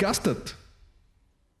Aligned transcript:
Подкастът 0.00 0.56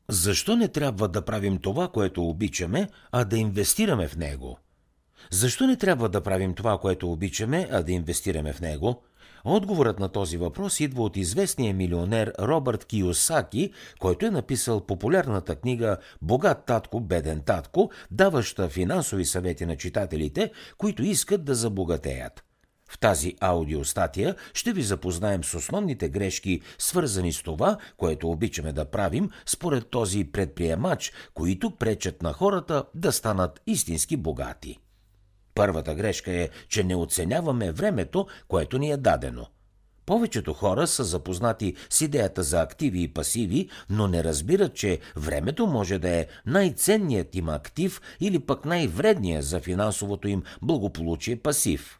Защо 0.08 0.56
не 0.56 0.68
трябва 0.68 1.08
да 1.08 1.22
правим 1.22 1.58
това, 1.58 1.88
което 1.88 2.28
обичаме, 2.28 2.88
а 3.12 3.24
да 3.24 3.38
инвестираме 3.38 4.08
в 4.08 4.16
него? 4.16 4.58
Защо 5.30 5.66
не 5.66 5.76
трябва 5.76 6.08
да 6.08 6.20
правим 6.20 6.54
това, 6.54 6.78
което 6.78 7.12
обичаме, 7.12 7.68
а 7.70 7.82
да 7.82 7.92
инвестираме 7.92 8.52
в 8.52 8.60
него? 8.60 9.02
Отговорът 9.44 9.98
на 9.98 10.08
този 10.08 10.36
въпрос 10.36 10.80
идва 10.80 11.02
от 11.02 11.16
известния 11.16 11.74
милионер 11.74 12.32
Робърт 12.40 12.84
Киосаки, 12.84 13.72
който 13.98 14.26
е 14.26 14.30
написал 14.30 14.86
популярната 14.86 15.56
книга 15.56 15.96
Богат 16.22 16.66
татко, 16.66 17.00
беден 17.00 17.40
татко, 17.40 17.90
даваща 18.10 18.68
финансови 18.68 19.24
съвети 19.24 19.66
на 19.66 19.76
читателите, 19.76 20.52
които 20.78 21.02
искат 21.02 21.44
да 21.44 21.54
забогатеят. 21.54 22.44
В 22.90 22.98
тази 22.98 23.36
аудиостатия 23.40 24.36
ще 24.54 24.72
ви 24.72 24.82
запознаем 24.82 25.44
с 25.44 25.54
основните 25.54 26.08
грешки, 26.08 26.60
свързани 26.78 27.32
с 27.32 27.42
това, 27.42 27.76
което 27.96 28.30
обичаме 28.30 28.72
да 28.72 28.84
правим 28.84 29.30
според 29.46 29.90
този 29.90 30.24
предприемач, 30.24 31.12
които 31.34 31.70
пречат 31.70 32.22
на 32.22 32.32
хората 32.32 32.84
да 32.94 33.12
станат 33.12 33.60
истински 33.66 34.16
богати. 34.16 34.78
Първата 35.54 35.94
грешка 35.94 36.32
е, 36.32 36.48
че 36.68 36.84
не 36.84 36.96
оценяваме 36.96 37.72
времето, 37.72 38.26
което 38.48 38.78
ни 38.78 38.90
е 38.90 38.96
дадено. 38.96 39.46
Повечето 40.06 40.52
хора 40.52 40.86
са 40.86 41.04
запознати 41.04 41.74
с 41.90 42.00
идеята 42.00 42.42
за 42.42 42.60
активи 42.60 43.02
и 43.02 43.08
пасиви, 43.08 43.68
но 43.90 44.08
не 44.08 44.24
разбират, 44.24 44.74
че 44.74 44.98
времето 45.16 45.66
може 45.66 45.98
да 45.98 46.08
е 46.08 46.26
най-ценният 46.46 47.34
им 47.34 47.48
актив 47.48 48.00
или 48.20 48.38
пък 48.38 48.64
най-вредният 48.64 49.44
за 49.44 49.60
финансовото 49.60 50.28
им 50.28 50.42
благополучие 50.62 51.36
пасив 51.36 51.96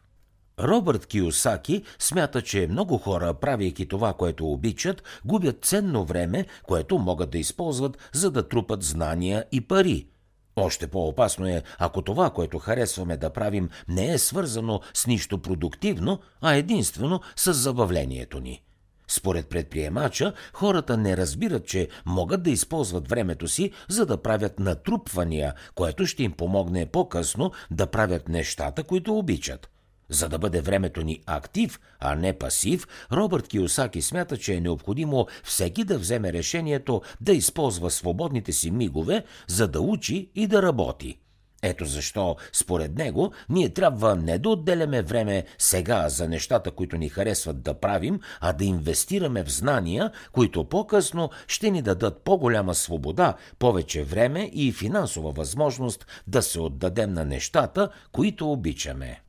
Робърт 0.61 1.05
Киосаки 1.05 1.83
смята, 1.99 2.41
че 2.41 2.67
много 2.69 2.97
хора, 2.97 3.33
правейки 3.33 3.87
това, 3.87 4.13
което 4.13 4.51
обичат, 4.51 5.03
губят 5.25 5.65
ценно 5.65 6.05
време, 6.05 6.45
което 6.63 6.97
могат 6.97 7.29
да 7.29 7.37
използват, 7.37 7.97
за 8.13 8.31
да 8.31 8.47
трупат 8.47 8.83
знания 8.83 9.45
и 9.51 9.61
пари. 9.61 10.07
Още 10.55 10.87
по-опасно 10.87 11.47
е, 11.47 11.63
ако 11.79 12.01
това, 12.01 12.29
което 12.29 12.59
харесваме 12.59 13.17
да 13.17 13.29
правим, 13.29 13.69
не 13.87 14.11
е 14.13 14.17
свързано 14.17 14.81
с 14.93 15.07
нищо 15.07 15.37
продуктивно, 15.37 16.19
а 16.41 16.53
единствено 16.53 17.21
с 17.35 17.53
забавлението 17.53 18.39
ни. 18.39 18.63
Според 19.07 19.49
предприемача, 19.49 20.33
хората 20.53 20.97
не 20.97 21.17
разбират, 21.17 21.67
че 21.67 21.87
могат 22.05 22.43
да 22.43 22.49
използват 22.49 23.09
времето 23.09 23.47
си, 23.47 23.71
за 23.89 24.05
да 24.05 24.17
правят 24.17 24.59
натрупвания, 24.59 25.53
което 25.75 26.05
ще 26.05 26.23
им 26.23 26.31
помогне 26.31 26.85
по-късно 26.85 27.51
да 27.71 27.87
правят 27.87 28.29
нещата, 28.29 28.83
които 28.83 29.17
обичат. 29.17 29.69
За 30.11 30.29
да 30.29 30.39
бъде 30.39 30.61
времето 30.61 31.01
ни 31.01 31.21
актив, 31.25 31.79
а 31.99 32.15
не 32.15 32.33
пасив, 32.33 32.87
Робърт 33.11 33.47
Киосаки 33.47 34.01
смята, 34.01 34.37
че 34.37 34.53
е 34.53 34.61
необходимо 34.61 35.27
всеки 35.43 35.83
да 35.83 35.97
вземе 35.97 36.33
решението 36.33 37.01
да 37.21 37.33
използва 37.33 37.91
свободните 37.91 38.51
си 38.51 38.71
мигове, 38.71 39.23
за 39.47 39.67
да 39.67 39.81
учи 39.81 40.29
и 40.35 40.47
да 40.47 40.61
работи. 40.61 41.17
Ето 41.61 41.85
защо, 41.85 42.35
според 42.53 42.95
него, 42.95 43.31
ние 43.49 43.69
трябва 43.69 44.15
не 44.15 44.39
да 44.39 44.49
отделяме 44.49 45.01
време 45.01 45.45
сега 45.57 46.09
за 46.09 46.27
нещата, 46.27 46.71
които 46.71 46.97
ни 46.97 47.09
харесват 47.09 47.61
да 47.61 47.73
правим, 47.73 48.19
а 48.39 48.53
да 48.53 48.65
инвестираме 48.65 49.43
в 49.43 49.51
знания, 49.51 50.11
които 50.31 50.63
по-късно 50.63 51.29
ще 51.47 51.71
ни 51.71 51.81
дадат 51.81 52.21
по-голяма 52.23 52.75
свобода, 52.75 53.33
повече 53.59 54.03
време 54.03 54.49
и 54.53 54.71
финансова 54.71 55.31
възможност 55.31 56.23
да 56.27 56.41
се 56.41 56.59
отдадем 56.59 57.13
на 57.13 57.25
нещата, 57.25 57.89
които 58.11 58.51
обичаме. 58.51 59.21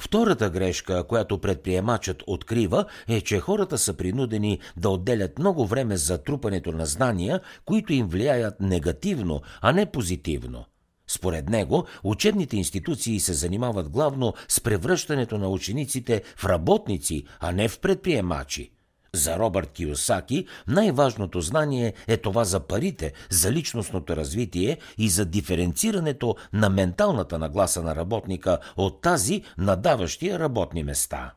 Втората 0.00 0.50
грешка, 0.50 1.04
която 1.04 1.38
предприемачът 1.38 2.22
открива, 2.26 2.84
е, 3.08 3.20
че 3.20 3.38
хората 3.38 3.78
са 3.78 3.94
принудени 3.94 4.60
да 4.76 4.90
отделят 4.90 5.38
много 5.38 5.66
време 5.66 5.96
за 5.96 6.22
трупането 6.22 6.72
на 6.72 6.86
знания, 6.86 7.40
които 7.64 7.92
им 7.92 8.06
влияят 8.06 8.60
негативно, 8.60 9.40
а 9.60 9.72
не 9.72 9.86
позитивно. 9.86 10.64
Според 11.08 11.48
него, 11.48 11.84
учебните 12.04 12.56
институции 12.56 13.20
се 13.20 13.32
занимават 13.32 13.88
главно 13.88 14.34
с 14.48 14.60
превръщането 14.60 15.38
на 15.38 15.48
учениците 15.48 16.22
в 16.36 16.44
работници, 16.44 17.24
а 17.40 17.52
не 17.52 17.68
в 17.68 17.80
предприемачи– 17.80 18.72
за 19.14 19.38
Робърт 19.38 19.70
Киосаки 19.70 20.46
най-важното 20.68 21.40
знание 21.40 21.92
е 22.08 22.16
това 22.16 22.44
за 22.44 22.60
парите, 22.60 23.12
за 23.30 23.52
личностното 23.52 24.16
развитие 24.16 24.78
и 24.98 25.08
за 25.08 25.24
диференцирането 25.24 26.36
на 26.52 26.70
менталната 26.70 27.38
нагласа 27.38 27.82
на 27.82 27.96
работника 27.96 28.58
от 28.76 29.00
тази 29.00 29.42
на 29.58 29.76
даващия 29.76 30.38
работни 30.38 30.84
места. 30.84 31.32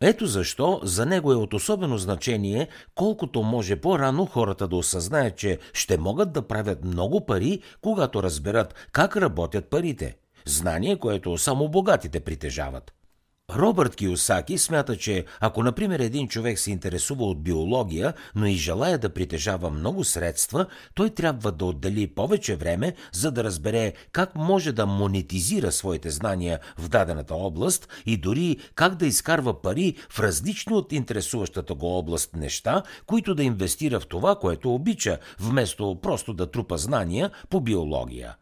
Ето 0.00 0.26
защо 0.26 0.80
за 0.82 1.06
него 1.06 1.32
е 1.32 1.36
от 1.36 1.54
особено 1.54 1.98
значение 1.98 2.68
колкото 2.94 3.42
може 3.42 3.76
по-рано 3.76 4.26
хората 4.26 4.68
да 4.68 4.76
осъзнаят, 4.76 5.36
че 5.36 5.58
ще 5.72 5.98
могат 5.98 6.32
да 6.32 6.42
правят 6.42 6.84
много 6.84 7.26
пари, 7.26 7.62
когато 7.80 8.22
разберат 8.22 8.74
как 8.92 9.16
работят 9.16 9.70
парите. 9.70 10.16
Знание, 10.46 10.98
което 10.98 11.38
само 11.38 11.68
богатите 11.68 12.20
притежават. 12.20 12.97
Робърт 13.56 13.96
Киосаки 13.96 14.58
смята, 14.58 14.96
че 14.96 15.24
ако, 15.40 15.62
например, 15.62 16.00
един 16.00 16.28
човек 16.28 16.58
се 16.58 16.70
интересува 16.70 17.24
от 17.24 17.42
биология, 17.42 18.14
но 18.34 18.46
и 18.46 18.54
желая 18.54 18.98
да 18.98 19.14
притежава 19.14 19.70
много 19.70 20.04
средства, 20.04 20.66
той 20.94 21.10
трябва 21.10 21.52
да 21.52 21.64
отдели 21.64 22.06
повече 22.06 22.56
време, 22.56 22.94
за 23.12 23.30
да 23.30 23.44
разбере 23.44 23.92
как 24.12 24.36
може 24.36 24.72
да 24.72 24.86
монетизира 24.86 25.72
своите 25.72 26.10
знания 26.10 26.60
в 26.78 26.88
дадената 26.88 27.34
област 27.34 27.88
и 28.06 28.16
дори 28.16 28.56
как 28.74 28.94
да 28.94 29.06
изкарва 29.06 29.62
пари 29.62 29.94
в 30.10 30.20
различни 30.20 30.74
от 30.74 30.92
интересуващата 30.92 31.74
го 31.74 31.98
област 31.98 32.36
неща, 32.36 32.82
които 33.06 33.34
да 33.34 33.42
инвестира 33.42 34.00
в 34.00 34.06
това, 34.06 34.36
което 34.36 34.74
обича, 34.74 35.18
вместо 35.40 35.98
просто 36.02 36.34
да 36.34 36.50
трупа 36.50 36.78
знания 36.78 37.30
по 37.50 37.60
биология. 37.60 38.36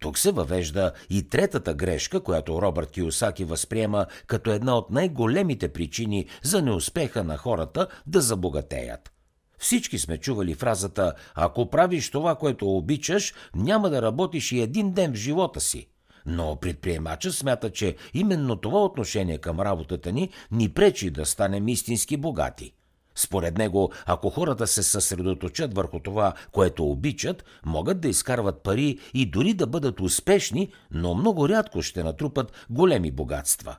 Тук 0.00 0.18
се 0.18 0.32
въвежда 0.32 0.92
и 1.10 1.28
третата 1.28 1.74
грешка, 1.74 2.20
която 2.20 2.62
Робърт 2.62 2.90
Киосаки 2.90 3.44
възприема 3.44 4.06
като 4.26 4.50
една 4.50 4.76
от 4.76 4.90
най-големите 4.90 5.68
причини 5.68 6.26
за 6.42 6.62
неуспеха 6.62 7.24
на 7.24 7.36
хората 7.36 7.86
да 8.06 8.20
забогатеят. 8.20 9.12
Всички 9.58 9.98
сме 9.98 10.18
чували 10.18 10.54
фразата 10.54 11.12
«Ако 11.34 11.70
правиш 11.70 12.10
това, 12.10 12.34
което 12.34 12.76
обичаш, 12.76 13.34
няма 13.54 13.90
да 13.90 14.02
работиш 14.02 14.52
и 14.52 14.60
един 14.60 14.92
ден 14.92 15.12
в 15.12 15.16
живота 15.16 15.60
си». 15.60 15.88
Но 16.26 16.56
предприемача 16.56 17.32
смята, 17.32 17.70
че 17.70 17.96
именно 18.14 18.56
това 18.56 18.84
отношение 18.84 19.38
към 19.38 19.60
работата 19.60 20.12
ни 20.12 20.30
ни 20.50 20.68
пречи 20.68 21.10
да 21.10 21.26
станем 21.26 21.68
истински 21.68 22.16
богати. 22.16 22.72
Според 23.18 23.58
него, 23.58 23.92
ако 24.06 24.30
хората 24.30 24.66
се 24.66 24.82
съсредоточат 24.82 25.74
върху 25.74 26.00
това, 26.00 26.32
което 26.52 26.84
обичат, 26.84 27.44
могат 27.66 28.00
да 28.00 28.08
изкарват 28.08 28.62
пари 28.62 28.98
и 29.14 29.26
дори 29.26 29.54
да 29.54 29.66
бъдат 29.66 30.00
успешни, 30.00 30.72
но 30.90 31.14
много 31.14 31.48
рядко 31.48 31.82
ще 31.82 32.02
натрупат 32.02 32.52
големи 32.70 33.10
богатства. 33.10 33.76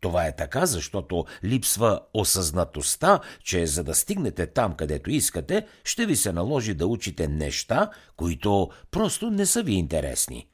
Това 0.00 0.26
е 0.26 0.36
така, 0.36 0.66
защото 0.66 1.24
липсва 1.44 2.00
осъзнатостта, 2.14 3.20
че 3.44 3.66
за 3.66 3.84
да 3.84 3.94
стигнете 3.94 4.46
там, 4.46 4.74
където 4.74 5.10
искате, 5.10 5.66
ще 5.84 6.06
ви 6.06 6.16
се 6.16 6.32
наложи 6.32 6.74
да 6.74 6.86
учите 6.86 7.28
неща, 7.28 7.90
които 8.16 8.70
просто 8.90 9.30
не 9.30 9.46
са 9.46 9.62
ви 9.62 9.72
интересни. 9.72 10.48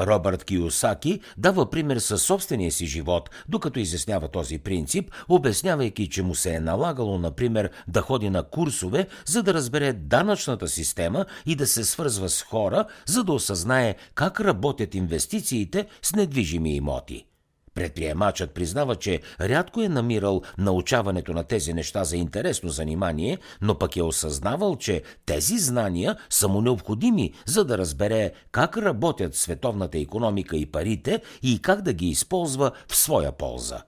Робърт 0.00 0.44
Киосаки 0.44 1.20
дава 1.38 1.70
пример 1.70 1.96
със 1.98 2.22
собствения 2.22 2.72
си 2.72 2.86
живот, 2.86 3.30
докато 3.48 3.78
изяснява 3.78 4.28
този 4.28 4.58
принцип, 4.58 5.10
обяснявайки, 5.28 6.10
че 6.10 6.22
му 6.22 6.34
се 6.34 6.54
е 6.54 6.60
налагало, 6.60 7.18
например, 7.18 7.70
да 7.88 8.00
ходи 8.00 8.30
на 8.30 8.42
курсове, 8.42 9.06
за 9.26 9.42
да 9.42 9.54
разбере 9.54 9.92
данъчната 9.92 10.68
система 10.68 11.24
и 11.46 11.56
да 11.56 11.66
се 11.66 11.84
свързва 11.84 12.28
с 12.28 12.42
хора, 12.42 12.84
за 13.06 13.24
да 13.24 13.32
осъзнае 13.32 13.94
как 14.14 14.40
работят 14.40 14.94
инвестициите 14.94 15.86
с 16.02 16.14
недвижими 16.14 16.76
имоти. 16.76 17.26
Предприемачът 17.76 18.54
признава, 18.54 18.96
че 18.96 19.20
рядко 19.40 19.82
е 19.82 19.88
намирал 19.88 20.42
научаването 20.58 21.32
на 21.32 21.44
тези 21.44 21.74
неща 21.74 22.04
за 22.04 22.16
интересно 22.16 22.68
занимание, 22.68 23.38
но 23.60 23.78
пък 23.78 23.96
е 23.96 24.02
осъзнавал, 24.02 24.76
че 24.76 25.02
тези 25.26 25.58
знания 25.58 26.16
са 26.30 26.48
му 26.48 26.60
необходими, 26.60 27.32
за 27.46 27.64
да 27.64 27.78
разбере 27.78 28.32
как 28.52 28.76
работят 28.76 29.34
световната 29.34 29.98
економика 29.98 30.56
и 30.56 30.66
парите 30.66 31.22
и 31.42 31.58
как 31.62 31.82
да 31.82 31.92
ги 31.92 32.06
използва 32.06 32.70
в 32.88 32.96
своя 32.96 33.32
полза. 33.32 33.82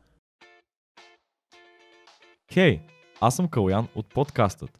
Хей, 2.52 2.76
hey, 2.76 2.80
аз 3.20 3.36
съм 3.36 3.48
Калян 3.48 3.88
от 3.94 4.14
подкастът. 4.14 4.70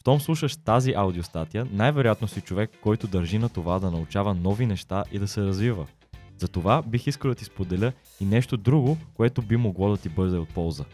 Щом 0.00 0.20
слушаш 0.20 0.56
тази 0.56 0.92
аудиостатия, 0.92 1.66
най-вероятно 1.72 2.28
си 2.28 2.40
човек, 2.40 2.70
който 2.82 3.06
държи 3.06 3.38
на 3.38 3.48
това 3.48 3.78
да 3.78 3.90
научава 3.90 4.34
нови 4.34 4.66
неща 4.66 5.04
и 5.12 5.18
да 5.18 5.28
се 5.28 5.40
развива– 5.40 5.86
затова 6.38 6.82
бих 6.82 7.06
искал 7.06 7.28
да 7.28 7.34
ти 7.34 7.44
споделя 7.44 7.92
и 8.20 8.24
нещо 8.24 8.56
друго, 8.56 8.96
което 9.14 9.42
би 9.42 9.56
могло 9.56 9.90
да 9.90 9.96
ти 9.96 10.08
бъде 10.08 10.38
от 10.38 10.48
полза. 10.48 10.84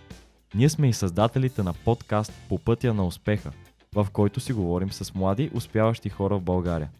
Ние 0.55 0.69
сме 0.69 0.89
и 0.89 0.93
създателите 0.93 1.63
на 1.63 1.73
подкаст 1.73 2.33
По 2.49 2.59
пътя 2.59 2.95
на 2.95 3.07
успеха, 3.07 3.53
в 3.95 4.07
който 4.13 4.41
си 4.41 4.53
говорим 4.53 4.93
с 4.93 5.15
млади, 5.15 5.51
успяващи 5.55 6.09
хора 6.09 6.39
в 6.39 6.43
България, 6.43 6.91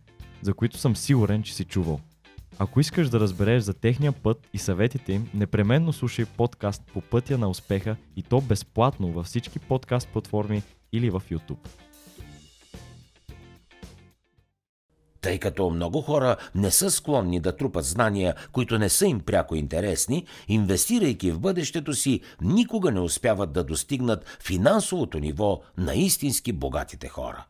за 0.43 0.55
които 0.55 0.79
съм 0.79 0.97
сигурен, 0.97 1.43
че 1.43 1.55
си 1.55 1.65
чувал. 1.65 2.01
Ако 2.59 2.81
искаш 2.81 3.09
да 3.09 3.21
разбереш 3.21 3.63
за 3.63 3.75
техния 3.75 4.13
път 4.13 4.49
и 4.53 4.59
съветите 4.59 5.13
им, 5.13 5.29
непременно 5.35 5.93
слушай 5.93 6.25
подкаст 6.25 6.83
По 6.93 7.01
пътя 7.01 7.39
на 7.39 7.49
успеха 7.49 7.97
и 8.17 8.23
то 8.23 8.41
безплатно 8.41 9.13
във 9.13 9.27
всички 9.27 9.59
подкаст 9.59 10.09
платформи 10.09 10.63
или 10.93 11.11
в 11.11 11.23
YouTube. 11.31 11.69
Тъй 15.25 15.39
като 15.39 15.71
много 15.71 16.01
хора 16.01 16.37
не 16.55 16.71
са 16.71 16.91
склонни 16.91 17.41
да 17.41 17.57
трупат 17.57 17.85
знания, 17.85 18.35
които 18.53 18.79
не 18.79 18.89
са 18.89 19.07
им 19.07 19.21
пряко 19.21 19.57
интересни, 19.57 20.27
инвестирайки 20.49 21.31
в 21.31 21.41
бъдещето 21.41 21.95
си, 21.95 22.21
никога 22.41 22.91
не 22.91 23.01
успяват 23.01 23.53
да 23.53 23.65
достигнат 23.65 24.25
финансовото 24.43 25.19
ниво 25.19 25.61
на 25.79 25.95
истински 25.95 26.53
богатите 26.53 27.09
хора. 27.09 27.45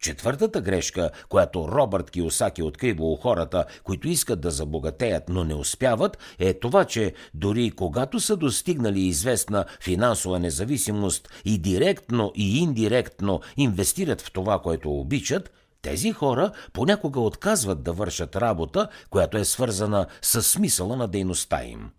Четвъртата 0.00 0.60
грешка, 0.60 1.10
която 1.28 1.68
Робърт 1.68 2.10
Киосаки 2.10 2.62
открива 2.62 3.04
у 3.04 3.16
хората, 3.16 3.64
които 3.84 4.08
искат 4.08 4.40
да 4.40 4.50
забогатеят, 4.50 5.28
но 5.28 5.44
не 5.44 5.54
успяват, 5.54 6.18
е 6.38 6.54
това, 6.54 6.84
че 6.84 7.12
дори 7.34 7.70
когато 7.70 8.20
са 8.20 8.36
достигнали 8.36 9.00
известна 9.00 9.64
финансова 9.80 10.38
независимост 10.38 11.28
и 11.44 11.58
директно 11.58 12.32
и 12.34 12.58
индиректно 12.58 13.40
инвестират 13.56 14.20
в 14.20 14.32
това, 14.32 14.58
което 14.58 14.90
обичат, 14.90 15.50
тези 15.82 16.12
хора 16.12 16.52
понякога 16.72 17.20
отказват 17.20 17.82
да 17.82 17.92
вършат 17.92 18.36
работа, 18.36 18.88
която 19.10 19.38
е 19.38 19.44
свързана 19.44 20.06
с 20.22 20.42
смисъла 20.42 20.96
на 20.96 21.08
дейността 21.08 21.64
им. 21.64 21.90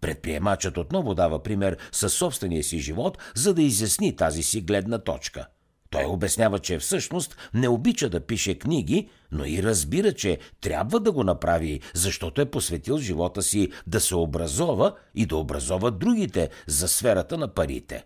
Предприемачът 0.00 0.76
отново 0.76 1.14
дава 1.14 1.42
пример 1.42 1.76
със 1.92 2.12
собствения 2.12 2.64
си 2.64 2.78
живот, 2.78 3.18
за 3.34 3.54
да 3.54 3.62
изясни 3.62 4.16
тази 4.16 4.42
си 4.42 4.60
гледна 4.60 4.98
точка– 4.98 5.46
той 5.90 6.04
обяснява, 6.04 6.58
че 6.58 6.78
всъщност 6.78 7.36
не 7.54 7.68
обича 7.68 8.08
да 8.08 8.26
пише 8.26 8.58
книги, 8.58 9.08
но 9.32 9.44
и 9.44 9.62
разбира, 9.62 10.12
че 10.12 10.38
трябва 10.60 11.00
да 11.00 11.12
го 11.12 11.24
направи, 11.24 11.80
защото 11.94 12.40
е 12.40 12.50
посветил 12.50 12.98
живота 12.98 13.42
си 13.42 13.68
да 13.86 14.00
се 14.00 14.14
образова 14.14 14.94
и 15.14 15.26
да 15.26 15.36
образова 15.36 15.90
другите 15.90 16.50
за 16.66 16.88
сферата 16.88 17.38
на 17.38 17.48
парите. 17.48 18.04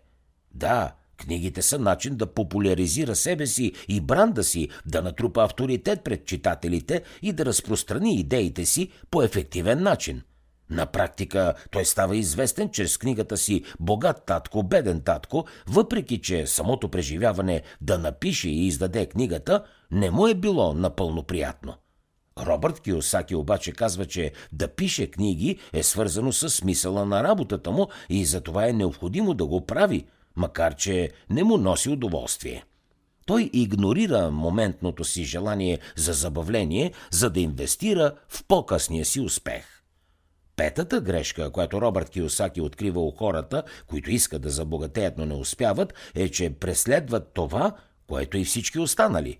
Да, 0.50 0.92
книгите 1.16 1.62
са 1.62 1.78
начин 1.78 2.16
да 2.16 2.26
популяризира 2.26 3.16
себе 3.16 3.46
си 3.46 3.72
и 3.88 4.00
бранда 4.00 4.44
си, 4.44 4.68
да 4.86 5.02
натрупа 5.02 5.44
авторитет 5.44 6.04
пред 6.04 6.26
читателите 6.26 7.02
и 7.22 7.32
да 7.32 7.44
разпространи 7.44 8.20
идеите 8.20 8.66
си 8.66 8.90
по 9.10 9.22
ефективен 9.22 9.82
начин– 9.82 10.22
на 10.70 10.86
практика 10.86 11.54
той 11.70 11.84
става 11.84 12.16
известен 12.16 12.70
чрез 12.70 12.98
книгата 12.98 13.36
си 13.36 13.62
«Богат 13.80 14.26
татко, 14.26 14.62
беден 14.62 15.00
татко», 15.00 15.44
въпреки 15.66 16.20
че 16.20 16.46
самото 16.46 16.88
преживяване 16.88 17.62
да 17.80 17.98
напише 17.98 18.48
и 18.48 18.66
издаде 18.66 19.06
книгата 19.06 19.64
не 19.90 20.10
му 20.10 20.26
е 20.26 20.34
било 20.34 20.74
напълно 20.74 21.22
приятно. 21.22 21.74
Робърт 22.38 22.80
Киосаки 22.80 23.34
обаче 23.34 23.72
казва, 23.72 24.06
че 24.06 24.32
да 24.52 24.68
пише 24.68 25.10
книги 25.10 25.58
е 25.72 25.82
свързано 25.82 26.32
с 26.32 26.50
смисъла 26.50 27.04
на 27.04 27.24
работата 27.24 27.70
му 27.70 27.88
и 28.08 28.24
затова 28.24 28.68
е 28.68 28.72
необходимо 28.72 29.34
да 29.34 29.46
го 29.46 29.66
прави, 29.66 30.04
макар 30.36 30.74
че 30.74 31.10
не 31.30 31.44
му 31.44 31.58
носи 31.58 31.88
удоволствие. 31.88 32.64
Той 33.26 33.50
игнорира 33.52 34.30
моментното 34.30 35.04
си 35.04 35.24
желание 35.24 35.78
за 35.96 36.12
забавление, 36.12 36.92
за 37.10 37.30
да 37.30 37.40
инвестира 37.40 38.14
в 38.28 38.44
по-късния 38.44 39.04
си 39.04 39.20
успех. 39.20 39.64
Петата 40.56 41.00
грешка, 41.00 41.50
която 41.50 41.80
Робърт 41.80 42.10
Киосаки 42.10 42.60
открива 42.60 43.00
у 43.00 43.10
хората, 43.10 43.62
които 43.86 44.10
искат 44.10 44.42
да 44.42 44.50
забогатеят, 44.50 45.18
но 45.18 45.26
не 45.26 45.34
успяват, 45.34 45.94
е, 46.14 46.28
че 46.28 46.50
преследват 46.50 47.30
това, 47.34 47.76
което 48.06 48.36
и 48.36 48.44
всички 48.44 48.78
останали. 48.78 49.38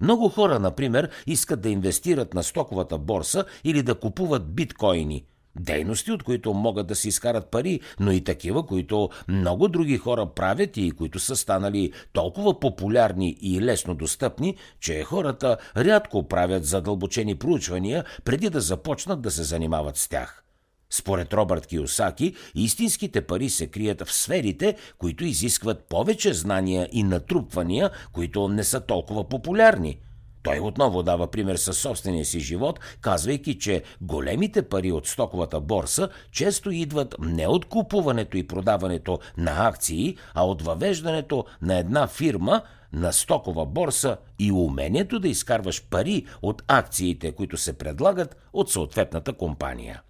Много 0.00 0.28
хора, 0.28 0.58
например, 0.58 1.10
искат 1.26 1.60
да 1.60 1.68
инвестират 1.68 2.34
на 2.34 2.42
стоковата 2.42 2.98
борса 2.98 3.44
или 3.64 3.82
да 3.82 3.94
купуват 3.94 4.54
биткоини. 4.54 5.24
Дейности, 5.60 6.12
от 6.12 6.22
които 6.22 6.54
могат 6.54 6.86
да 6.86 6.94
си 6.94 7.08
изкарат 7.08 7.50
пари, 7.50 7.80
но 8.00 8.12
и 8.12 8.24
такива, 8.24 8.66
които 8.66 9.08
много 9.28 9.68
други 9.68 9.96
хора 9.96 10.26
правят 10.26 10.76
и 10.76 10.90
които 10.90 11.18
са 11.18 11.36
станали 11.36 11.92
толкова 12.12 12.60
популярни 12.60 13.36
и 13.40 13.60
лесно 13.60 13.94
достъпни, 13.94 14.56
че 14.80 15.04
хората 15.04 15.56
рядко 15.76 16.28
правят 16.28 16.64
задълбочени 16.64 17.34
проучвания 17.34 18.04
преди 18.24 18.50
да 18.50 18.60
започнат 18.60 19.20
да 19.20 19.30
се 19.30 19.42
занимават 19.42 19.96
с 19.96 20.08
тях. 20.08 20.42
Според 20.90 21.34
Робърт 21.34 21.66
Киосаки, 21.66 22.34
истинските 22.54 23.20
пари 23.20 23.50
се 23.50 23.66
крият 23.66 24.02
в 24.02 24.12
сферите, 24.12 24.76
които 24.98 25.24
изискват 25.24 25.84
повече 25.84 26.34
знания 26.34 26.88
и 26.92 27.02
натрупвания, 27.02 27.90
които 28.12 28.48
не 28.48 28.64
са 28.64 28.80
толкова 28.80 29.28
популярни. 29.28 29.98
Той 30.46 30.60
отново 30.60 31.02
дава 31.02 31.26
пример 31.26 31.56
със 31.56 31.78
собствения 31.78 32.24
си 32.24 32.40
живот, 32.40 32.80
казвайки, 33.00 33.58
че 33.58 33.82
големите 34.00 34.62
пари 34.62 34.92
от 34.92 35.06
стоковата 35.06 35.60
борса 35.60 36.08
често 36.32 36.70
идват 36.70 37.14
не 37.20 37.46
от 37.46 37.64
купуването 37.64 38.36
и 38.36 38.46
продаването 38.46 39.18
на 39.36 39.68
акции, 39.68 40.16
а 40.34 40.46
от 40.46 40.62
въвеждането 40.62 41.44
на 41.62 41.78
една 41.78 42.06
фирма 42.06 42.62
на 42.92 43.12
стокова 43.12 43.66
борса 43.66 44.16
и 44.38 44.52
умението 44.52 45.18
да 45.18 45.28
изкарваш 45.28 45.84
пари 45.90 46.26
от 46.42 46.62
акциите, 46.68 47.32
които 47.32 47.56
се 47.56 47.78
предлагат 47.78 48.36
от 48.52 48.70
съответната 48.70 49.32
компания. 49.32 50.02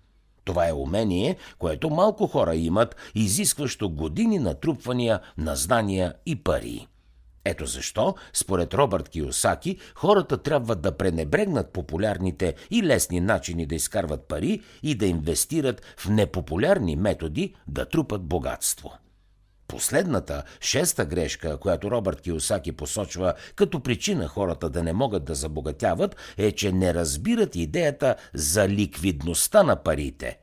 Това 0.44 0.68
е 0.68 0.72
умение, 0.72 1.36
което 1.58 1.90
малко 1.90 2.26
хора 2.26 2.54
имат, 2.54 2.96
изискващо 3.14 3.90
години 3.90 4.38
натрупвания 4.38 5.20
на 5.38 5.56
знания 5.56 6.14
и 6.26 6.36
пари. 6.36 6.86
Ето 7.48 7.66
защо, 7.66 8.14
според 8.32 8.74
Робърт 8.74 9.08
Киосаки, 9.08 9.78
хората 9.94 10.38
трябва 10.38 10.76
да 10.76 10.96
пренебрегнат 10.96 11.72
популярните 11.72 12.54
и 12.70 12.82
лесни 12.82 13.20
начини 13.20 13.66
да 13.66 13.74
изкарват 13.74 14.28
пари 14.28 14.60
и 14.82 14.94
да 14.94 15.06
инвестират 15.06 15.82
в 15.96 16.08
непопулярни 16.08 16.96
методи 16.96 17.54
да 17.68 17.88
трупат 17.88 18.22
богатство. 18.22 18.92
Последната, 19.68 20.42
шеста 20.60 21.04
грешка, 21.04 21.56
която 21.56 21.90
Робърт 21.90 22.20
Киосаки 22.20 22.72
посочва 22.72 23.34
като 23.56 23.80
причина 23.80 24.28
хората 24.28 24.70
да 24.70 24.82
не 24.82 24.92
могат 24.92 25.24
да 25.24 25.34
забогатяват, 25.34 26.16
е, 26.36 26.52
че 26.52 26.72
не 26.72 26.94
разбират 26.94 27.56
идеята 27.56 28.16
за 28.34 28.68
ликвидността 28.68 29.62
на 29.62 29.76
парите. 29.76 30.38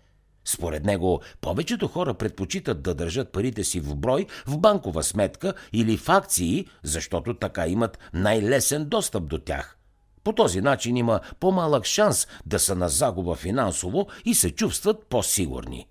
Според 0.46 0.86
него, 0.86 1.22
повечето 1.42 1.88
хора 1.88 2.14
предпочитат 2.14 2.82
да 2.82 2.94
държат 2.94 3.32
парите 3.32 3.64
си 3.64 3.80
в 3.80 3.96
брой 3.96 4.26
в 4.48 4.58
банкова 4.58 5.04
сметка 5.04 5.54
или 5.74 5.98
в 5.98 6.10
акции, 6.10 6.68
защото 6.84 7.34
така 7.34 7.68
имат 7.68 8.00
най-лесен 8.14 8.86
достъп 8.86 9.28
до 9.28 9.38
тях. 9.38 9.78
По 10.24 10.34
този 10.34 10.62
начин 10.62 10.98
има 10.98 11.20
по-малък 11.40 11.86
шанс 11.86 12.28
да 12.46 12.60
са 12.60 12.76
на 12.76 12.90
загуба 12.90 13.36
финансово 13.36 14.08
и 14.26 14.34
се 14.34 14.52
чувстват 14.52 15.06
по-сигурни. 15.10 15.88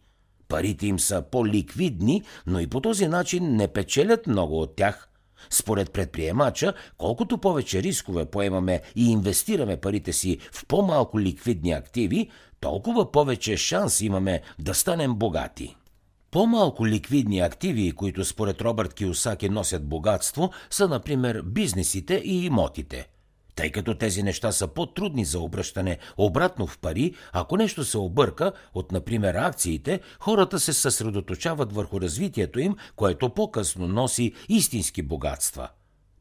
Парите 0.49 0.87
им 0.87 0.99
са 0.99 1.23
по-ликвидни, 1.31 2.23
но 2.47 2.61
и 2.61 2.67
по 2.67 2.81
този 2.81 3.09
начин 3.09 3.57
не 3.57 3.69
печелят 3.69 4.27
много 4.27 4.61
от 4.61 4.77
тях. 4.77 5.09
Според 5.51 5.91
предприемача, 5.91 6.73
колкото 6.99 7.39
повече 7.39 7.83
рискове 7.83 8.25
поемаме 8.25 8.81
и 8.97 9.11
инвестираме 9.11 9.77
парите 9.77 10.13
си 10.13 10.39
в 10.53 10.67
по-малко 10.67 11.21
ликвидни 11.21 11.73
активи, 11.73 12.31
толкова 12.63 13.13
повече 13.13 13.57
шанс 13.57 14.01
имаме 14.01 14.43
да 14.59 14.75
станем 14.75 15.15
богати. 15.15 15.77
По-малко 16.31 16.87
ликвидни 16.87 17.41
активи, 17.41 17.93
които 17.93 18.25
според 18.25 18.63
Робърт 18.63 18.95
Киосаки 18.95 19.49
носят 19.49 19.89
богатство, 19.89 20.51
са, 20.71 20.89
например, 20.89 21.43
бизнесите 21.43 22.15
и 22.15 22.45
имотите– 22.45 23.09
тъй 23.55 23.71
като 23.71 23.95
тези 23.95 24.23
неща 24.23 24.53
са 24.53 24.69
по-трудни 24.69 25.25
за 25.25 25.41
обръщане 25.41 25.99
обратно 26.17 26.67
в 26.67 26.79
пари, 26.79 27.15
ако 27.33 27.57
нещо 27.57 27.85
се 27.85 27.99
обърка, 27.99 28.53
от 28.75 28.93
например 28.93 29.35
акциите, 29.35 30.01
хората 30.21 30.61
се 30.61 30.73
съсредоточават 30.73 31.73
върху 31.73 32.01
развитието 32.01 32.61
им, 32.61 32.77
което 32.97 33.31
по-късно 33.31 33.89
носи 33.89 34.33
истински 34.49 35.03
богатства. 35.03 35.69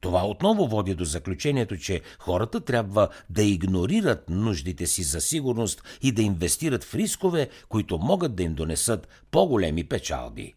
Това 0.01 0.27
отново 0.27 0.67
води 0.67 0.96
до 0.96 1.05
заключението, 1.05 1.77
че 1.77 2.01
хората 2.20 2.62
трябва 2.62 3.10
да 3.29 3.43
игнорират 3.43 4.29
нуждите 4.29 4.88
си 4.88 5.03
за 5.03 5.22
сигурност 5.22 5.84
и 6.01 6.12
да 6.12 6.22
инвестират 6.22 6.84
в 6.84 6.96
рискове, 6.96 7.50
които 7.70 7.98
могат 7.98 8.36
да 8.36 8.43
им 8.43 8.53
донесат 8.53 9.08
по-големи 9.31 9.84
печалби. 9.84 10.53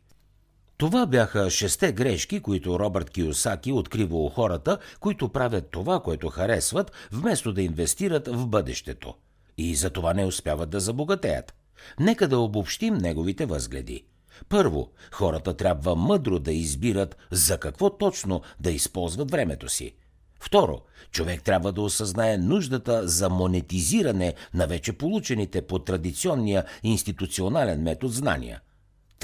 Това 0.77 1.07
бяха 1.07 1.51
шесте 1.51 1.93
грешки, 1.93 2.41
които 2.41 2.79
Робърт 2.79 3.11
Киосаки 3.11 3.73
открива 3.73 4.17
у 4.17 4.29
хората, 4.29 4.79
които 5.01 5.29
правят 5.29 5.71
това, 5.71 6.01
което 6.01 6.29
харесват, 6.29 6.93
вместо 7.13 7.53
да 7.53 7.63
инвестират 7.63 8.29
в 8.29 8.47
бъдещето. 8.47 9.15
И 9.59 9.75
за 9.75 9.91
това 9.91 10.15
не 10.15 10.25
успяват 10.25 10.71
да 10.71 10.81
забогатеят. 10.81 11.55
Нека 12.01 12.29
да 12.29 12.39
обобщим 12.39 12.95
неговите 12.95 13.47
възгледи. 13.47 14.05
Първо, 14.49 14.91
хората 15.13 15.57
трябва 15.57 15.97
мъдро 15.97 16.39
да 16.39 16.53
избират 16.53 17.17
за 17.31 17.59
какво 17.59 17.91
точно 17.91 18.43
да 18.61 18.71
използват 18.71 19.31
времето 19.31 19.69
си. 19.69 19.95
Второ, 20.41 20.81
човек 21.11 21.43
трябва 21.43 21.73
да 21.73 21.83
осъзнае 21.83 22.39
нуждата 22.39 23.09
за 23.09 23.31
монетизиране 23.31 24.35
на 24.55 24.67
вече 24.67 24.93
получените 24.93 25.63
по 25.63 25.79
традиционния 25.79 26.65
институционален 26.83 27.83
метод 27.83 28.13
знания– 28.13 28.61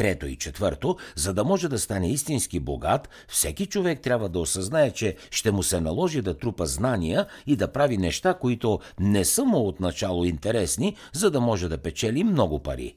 Трето 0.00 0.26
и 0.26 0.37
четвърто, 0.37 0.97
за 1.17 1.35
да 1.35 1.45
може 1.45 1.69
да 1.69 1.79
стане 1.79 2.11
истински 2.11 2.61
богат, 2.61 3.09
всеки 3.29 3.67
човек 3.67 4.00
трябва 4.00 4.29
да 4.29 4.38
осъзнае, 4.38 4.90
че 4.90 5.17
ще 5.31 5.50
му 5.50 5.62
се 5.62 5.81
наложи 5.81 6.23
да 6.23 6.38
трупа 6.38 6.67
знания 6.67 7.26
и 7.47 7.57
да 7.57 7.73
прави 7.73 7.99
неща, 7.99 8.35
които 8.35 8.81
не 9.00 9.25
са 9.25 9.45
му 9.45 9.69
отначало 9.69 10.25
интересни, 10.25 10.97
за 11.12 11.31
да 11.31 11.40
може 11.40 11.69
да 11.69 11.79
печели 11.79 12.25
много 12.25 12.59
пари. 12.59 12.97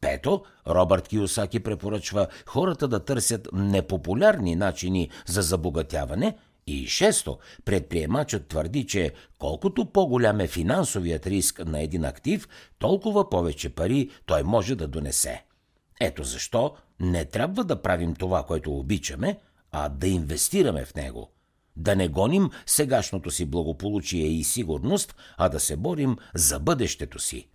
Пето, 0.00 0.44
Робърт 0.68 1.08
Киосаки 1.08 1.60
препоръчва 1.60 2.26
хората 2.46 2.88
да 2.88 3.04
търсят 3.04 3.48
непопулярни 3.52 4.56
начини 4.56 5.10
за 5.26 5.42
забогатяване 5.42 6.36
И 6.66 6.86
шесто, 6.86 7.38
предприемачът 7.64 8.48
твърди, 8.48 8.86
че 8.86 9.12
колкото 9.38 9.92
по-голям 9.92 10.40
е 10.40 10.46
финансовият 10.46 11.26
риск 11.26 11.66
на 11.66 11.80
един 11.80 12.04
актив, 12.04 12.48
толкова 12.78 13.30
повече 13.30 13.68
пари 13.68 14.10
той 14.26 14.42
може 14.42 14.74
да 14.74 14.88
донесе. 14.88 15.44
Ето 16.00 16.24
защо 16.24 16.74
не 17.00 17.24
трябва 17.24 17.64
да 17.64 17.82
правим 17.82 18.14
това, 18.14 18.42
което 18.42 18.78
обичаме, 18.78 19.38
а 19.72 19.88
да 19.88 20.08
инвестираме 20.08 20.84
в 20.84 20.94
него. 20.94 21.30
Да 21.76 21.96
не 21.96 22.08
гоним 22.08 22.50
сегашното 22.66 23.30
си 23.30 23.44
благополучие 23.44 24.26
и 24.26 24.44
сигурност, 24.44 25.14
а 25.36 25.48
да 25.48 25.60
се 25.60 25.76
борим 25.76 26.16
за 26.34 26.58
бъдещето 26.58 27.18
си. 27.18 27.49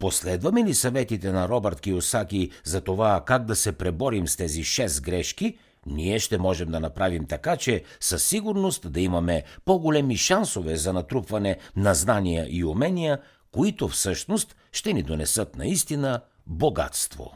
Последваме 0.00 0.64
ли 0.64 0.74
съветите 0.74 1.32
на 1.32 1.48
Робърт 1.48 1.80
Киосаки 1.80 2.50
за 2.64 2.80
това 2.80 3.22
как 3.26 3.44
да 3.44 3.56
се 3.56 3.72
преборим 3.72 4.28
с 4.28 4.36
тези 4.36 4.64
шест 4.64 5.02
грешки, 5.02 5.58
ние 5.86 6.18
ще 6.18 6.38
можем 6.38 6.70
да 6.70 6.80
направим 6.80 7.26
така, 7.26 7.56
че 7.56 7.82
със 8.00 8.24
сигурност 8.24 8.92
да 8.92 9.00
имаме 9.00 9.44
по-големи 9.64 10.16
шансове 10.16 10.76
за 10.76 10.92
натрупване 10.92 11.58
на 11.76 11.94
знания 11.94 12.46
и 12.50 12.64
умения, 12.64 13.20
които 13.52 13.88
всъщност 13.88 14.56
ще 14.72 14.92
ни 14.92 15.02
донесат 15.02 15.56
наистина 15.56 16.20
богатство. 16.46 17.32